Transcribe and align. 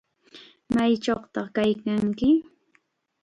¿Maychawtaq 0.73 1.47
kaykanki? 1.55 2.29